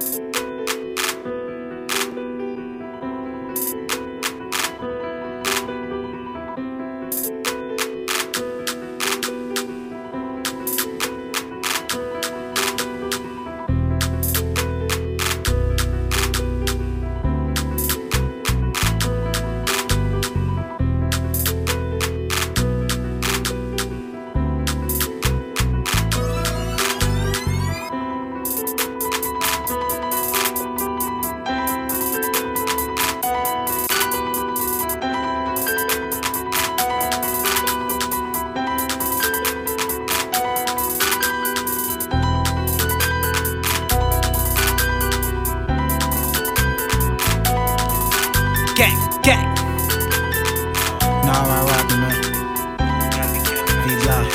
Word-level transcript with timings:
you 0.00 0.47
Gang, 48.78 48.94
gang. 49.22 49.54
Nah, 51.26 51.34
I'm 51.34 51.66
rapping, 51.66 51.98
man. 51.98 52.22
V-Block. 53.82 54.26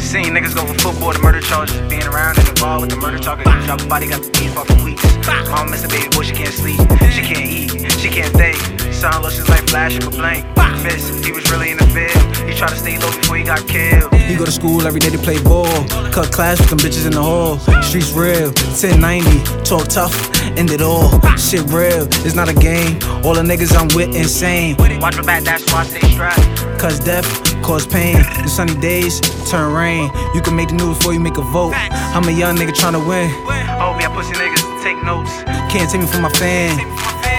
Seen 0.00 0.34
niggas 0.34 0.52
go 0.52 0.66
from 0.66 0.76
football 0.78 1.12
to 1.12 1.20
murder 1.20 1.40
charges. 1.40 1.76
Being 1.88 2.08
around 2.08 2.36
and 2.38 2.48
involved 2.48 2.80
with 2.80 2.90
the 2.90 2.96
murder 2.96 3.20
target. 3.20 3.46
Drop 3.66 3.80
a 3.80 3.86
body, 3.86 4.08
got 4.08 4.20
the 4.20 4.30
beef 4.32 4.56
off 4.56 4.66
for 4.66 4.82
weeks. 4.82 5.04
Mama 5.48 5.70
miss 5.70 5.84
a 5.84 5.88
baby 5.88 6.08
boy, 6.08 6.24
she 6.24 6.34
can't 6.34 6.52
sleep. 6.52 6.80
She 7.12 7.22
can't 7.22 7.46
eat, 7.46 7.70
she 8.00 8.08
can't 8.08 8.34
think. 8.34 8.56
Sun 8.92 9.22
lotions 9.22 9.48
like 9.48 9.68
flash 9.68 9.96
of 9.98 10.08
a 10.08 10.10
blank. 10.10 10.44
Miss, 10.82 11.24
he 11.24 11.30
was 11.30 11.48
really 11.52 11.70
in 11.70 11.76
the 11.78 11.86
field. 11.86 12.36
He 12.48 12.54
tried 12.58 12.70
to 12.70 12.76
stay 12.76 12.98
low 12.98 13.12
before 13.12 13.36
he 13.36 13.44
got 13.44 13.64
killed. 13.68 14.12
He 14.12 14.34
go 14.34 14.44
to 14.44 14.50
school 14.50 14.84
every 14.88 14.98
day 14.98 15.10
to 15.10 15.18
play 15.18 15.40
ball. 15.40 15.86
Cut 16.10 16.32
class 16.32 16.58
with 16.58 16.68
them 16.68 16.80
bitches 16.80 17.06
in 17.06 17.12
the 17.12 17.22
hall. 17.22 17.60
Streets 17.80 18.10
real, 18.10 18.50
1090. 18.74 19.62
Talk 19.62 19.86
tough, 19.86 20.33
end 20.58 20.70
it 20.70 20.80
all. 20.80 21.20
Shit 21.36 21.62
real, 21.70 22.06
it's 22.24 22.34
not 22.34 22.48
a 22.48 22.54
game. 22.54 22.98
All 23.24 23.34
the 23.34 23.42
niggas 23.42 23.74
I'm 23.76 23.88
with 23.96 24.14
insane. 24.14 24.76
Watch 25.00 25.16
my 25.16 25.22
back, 25.22 25.44
that's 25.44 25.64
why 25.72 25.80
I 25.80 25.84
stay 25.84 26.00
strapped. 26.12 26.80
Cause 26.80 26.98
death 27.00 27.26
cause 27.62 27.86
pain. 27.86 28.16
The 28.16 28.48
sunny 28.48 28.74
days 28.80 29.20
turn 29.50 29.72
rain. 29.72 30.10
You 30.34 30.42
can 30.42 30.54
make 30.54 30.68
the 30.68 30.74
news 30.74 30.98
before 30.98 31.14
you 31.14 31.20
make 31.20 31.38
a 31.38 31.42
vote. 31.42 31.74
I'm 32.14 32.28
a 32.28 32.32
young 32.32 32.56
nigga 32.56 32.72
tryna 32.72 33.06
win. 33.06 33.30
Oh, 33.80 33.96
yeah, 34.00 34.08
pussy 34.14 34.32
niggas 34.34 34.82
take 34.82 35.02
notes. 35.02 35.30
Can't 35.72 35.90
take 35.90 36.00
me 36.00 36.06
from 36.06 36.22
my 36.22 36.30
fan. 36.30 36.78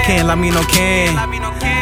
Can't 0.06 0.28
let 0.28 0.38
me 0.38 0.50
no 0.50 0.62
can. 0.64 1.16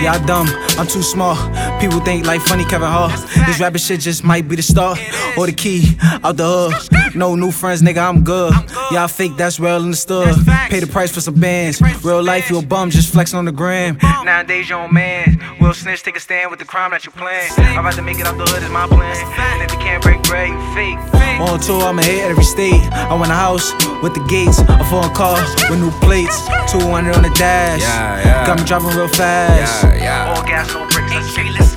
I 0.03 0.19
dumb, 0.25 0.47
I'm 0.77 0.87
too 0.87 1.01
smart. 1.01 1.39
People 1.83 1.99
think 1.99 2.25
like 2.25 2.39
funny 2.39 2.63
Kevin 2.63 2.87
Hart. 2.87 3.11
This 3.45 3.59
rapping 3.59 3.77
shit 3.77 3.99
just 3.99 4.23
might 4.23 4.47
be 4.47 4.55
the 4.55 4.61
start 4.63 4.97
or 5.37 5.47
the 5.47 5.51
key 5.51 5.97
out 6.23 6.37
the 6.37 6.47
hood. 6.47 7.13
No 7.13 7.35
new 7.35 7.51
friends, 7.51 7.81
nigga, 7.81 8.07
I'm 8.07 8.23
good. 8.23 8.53
Y'all 8.91 9.09
fake, 9.09 9.35
that's 9.35 9.59
real 9.59 9.75
in 9.75 9.81
the 9.81 9.85
understood. 9.87 10.33
Pay 10.69 10.79
the 10.79 10.87
price 10.87 11.11
for 11.11 11.19
some 11.19 11.35
bands. 11.35 11.81
Real 12.01 12.23
life, 12.23 12.49
you 12.49 12.57
a 12.57 12.61
bum, 12.61 12.89
just 12.89 13.11
flexing 13.11 13.37
on 13.37 13.43
the 13.43 13.51
gram. 13.51 13.97
Nowadays, 14.23 14.69
you 14.69 14.77
own 14.77 14.93
man. 14.93 15.37
Will 15.59 15.73
snitch, 15.73 16.03
take 16.03 16.15
a 16.15 16.21
stand 16.21 16.49
with 16.49 16.59
the 16.59 16.65
crime 16.65 16.91
that 16.91 17.03
you 17.05 17.11
plan. 17.11 17.51
I'd 17.57 17.83
rather 17.83 18.01
make 18.01 18.17
it 18.17 18.27
out 18.27 18.37
the 18.37 18.45
hood 18.45 18.63
is 18.63 18.69
my 18.69 18.87
plan. 18.87 19.17
And 19.37 19.63
if 19.63 19.73
you 19.73 19.79
can't 19.79 20.01
break 20.01 20.23
bread, 20.23 20.47
you 20.47 20.73
fake. 20.73 20.97
On 21.41 21.59
tour, 21.59 21.83
I'ma 21.83 22.01
hit 22.01 22.23
every 22.23 22.45
state. 22.45 22.81
I 22.93 23.13
want 23.13 23.29
a 23.29 23.35
house 23.35 23.73
with 24.01 24.13
the 24.13 24.23
gates, 24.29 24.59
a 24.59 24.85
foreign 24.85 25.13
car 25.13 25.35
with 25.69 25.81
new 25.81 25.91
plates. 25.99 26.47
200 26.71 27.13
on 27.13 27.23
the 27.23 27.29
dash. 27.31 27.81
Yeah, 27.81 28.23
yeah. 28.23 28.47
Got 28.47 28.59
me 28.59 28.63
driving 28.63 28.95
real 28.95 29.09
fast. 29.09 29.83
Yeah, 29.83 29.95
yeah. 29.95 30.33
All 30.33 30.43
gas, 30.43 30.73
no 30.73 30.87
bricks. 30.87 31.03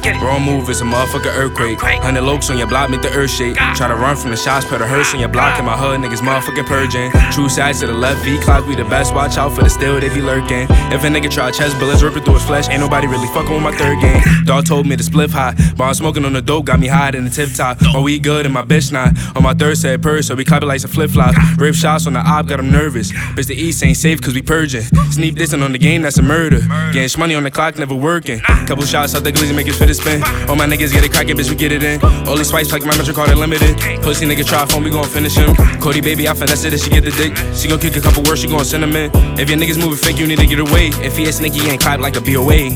Let's 0.06 0.18
get 0.18 0.22
it, 0.22 0.22
let's 0.22 0.22
get 0.22 0.22
it. 0.22 0.24
Wrong 0.26 0.42
move 0.42 0.70
is 0.70 0.80
a 0.80 0.84
motherfucking 0.84 1.34
earthquake. 1.36 1.78
Hundred 1.80 2.22
lokes 2.22 2.50
on 2.50 2.58
your 2.58 2.66
block 2.66 2.90
make 2.90 3.02
the 3.02 3.12
earth 3.12 3.30
shake. 3.30 3.56
Try 3.74 3.88
to 3.88 3.96
run 3.96 4.16
from 4.16 4.30
the 4.30 4.36
shots, 4.36 4.64
put 4.64 4.80
a 4.80 4.86
hearse 4.86 5.12
on 5.14 5.20
your 5.20 5.28
block. 5.28 5.58
In 5.58 5.64
my 5.64 5.76
hood, 5.76 6.00
niggas 6.00 6.22
motherfucking 6.22 6.66
purging. 6.66 7.10
True 7.32 7.48
sides 7.48 7.80
to 7.80 7.86
the 7.86 7.94
left, 7.94 8.24
V-Block, 8.24 8.66
we 8.66 8.76
the 8.76 8.84
best. 8.84 9.14
Watch 9.14 9.36
out 9.36 9.52
for 9.52 9.62
the 9.62 9.70
steel, 9.70 10.00
they 10.00 10.08
be 10.08 10.20
lurking. 10.20 10.66
If 10.92 11.04
a 11.04 11.08
nigga 11.08 11.30
try 11.30 11.50
chest 11.50 11.78
bullets 11.78 12.02
ripping 12.02 12.22
through 12.22 12.34
his 12.34 12.44
flesh, 12.44 12.68
ain't 12.68 12.80
nobody 12.80 13.06
really 13.06 13.26
fucking 13.28 13.52
with 13.52 13.62
my 13.62 13.72
third 13.72 14.00
game. 14.00 14.22
Dog 14.44 14.66
told 14.66 14.86
me 14.86 14.96
to 14.96 15.02
split 15.02 15.30
high, 15.30 15.54
but 15.76 15.84
I'm 15.84 15.94
smoking 15.94 16.24
on 16.24 16.32
the 16.32 16.42
dope, 16.42 16.66
got 16.66 16.78
me 16.78 16.86
higher 16.86 17.12
than 17.12 17.24
the 17.24 17.30
tip 17.30 17.52
top. 17.54 17.80
My 17.82 18.00
weed 18.00 18.22
good 18.22 18.46
and 18.46 18.54
my 18.54 18.62
bitch 18.62 18.92
not. 18.92 19.14
On 19.36 19.42
my 19.42 19.54
third 19.54 19.76
set 19.78 20.02
purse, 20.02 20.28
so 20.28 20.34
we 20.34 20.44
clap 20.44 20.62
it 20.62 20.66
like 20.66 20.80
some 20.80 20.90
flip 20.90 21.10
flops. 21.10 21.36
Rip 21.58 21.74
shots 21.74 22.06
on 22.06 22.12
the 22.12 22.20
op, 22.20 22.46
got 22.46 22.60
him 22.60 22.70
nervous. 22.70 23.12
Bitch, 23.12 23.46
the 23.46 23.54
east 23.54 23.82
ain't 23.82 23.96
safe 23.96 24.20
cause 24.20 24.34
we 24.34 24.42
purging. 24.42 24.82
Sneak 25.10 25.34
dissing 25.34 25.62
on 25.62 25.72
the 25.72 25.78
game, 25.78 26.02
that's 26.02 26.18
a 26.18 26.22
murder. 26.22 26.60
Getting 26.92 27.18
money 27.18 27.34
on 27.34 27.42
the 27.42 27.50
clock, 27.50 27.78
never 27.78 27.94
working. 27.94 28.40
Couple 28.66 28.84
shots 28.84 29.14
out 29.14 29.24
the 29.24 29.32
glizzy, 29.32 29.54
make 29.54 29.66
it 29.66 29.74
fit 29.74 29.95
spin. 29.96 30.22
All 30.48 30.56
my 30.56 30.66
niggas 30.66 30.92
get 30.92 31.04
it 31.04 31.12
crackin', 31.12 31.36
bitch, 31.36 31.50
we 31.50 31.56
get 31.56 31.72
it 31.72 31.82
in. 31.82 32.00
All 32.28 32.36
these 32.36 32.48
swipes 32.48 32.72
like 32.72 32.84
my 32.84 32.96
metro 32.96 33.14
card 33.14 33.30
unlimited. 33.30 33.76
Pussy 34.02 34.26
nigga 34.26 34.44
try 34.44 34.64
phone, 34.66 34.84
we 34.84 34.90
gon' 34.90 35.04
finish 35.04 35.34
him. 35.36 35.54
Kody 35.82 36.02
baby, 36.02 36.28
I 36.28 36.34
finesse 36.34 36.64
it 36.64 36.74
if 36.74 36.80
she 36.80 36.90
get 36.90 37.04
the 37.04 37.10
dick. 37.10 37.36
She 37.54 37.68
gon' 37.68 37.78
kick 37.78 37.96
a 37.96 38.00
couple 38.00 38.22
words, 38.22 38.40
she 38.40 38.48
gon' 38.48 38.64
send 38.64 38.82
them 38.82 38.94
in. 38.94 39.10
If 39.38 39.48
your 39.50 39.58
niggas 39.58 39.78
moving 39.78 39.98
fake, 39.98 40.18
you 40.18 40.26
need 40.26 40.38
to 40.38 40.46
get 40.46 40.60
away. 40.60 40.88
If 41.02 41.16
he 41.16 41.24
a 41.28 41.32
sneaky, 41.32 41.60
he 41.60 41.70
ain't 41.70 41.80
clap 41.80 42.00
like 42.00 42.16
a 42.16 42.20
BOA. 42.20 42.70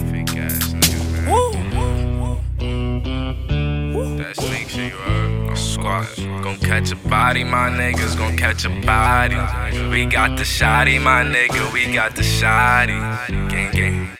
Snake. 4.32 4.70
Gon' 6.42 6.56
catch 6.58 6.92
a 6.92 6.96
body, 6.96 7.44
my 7.44 7.68
niggas 7.68 8.16
gon' 8.16 8.36
catch 8.36 8.64
a 8.64 8.70
body. 8.86 9.36
We 9.90 10.06
got 10.06 10.36
the 10.36 10.44
shotty, 10.44 11.00
my 11.00 11.24
nigga, 11.24 11.72
we 11.72 11.92
got 11.92 12.16
the 12.16 12.22
shotty. 12.22 12.98
Gang, 13.50 13.72
gang. 13.72 14.16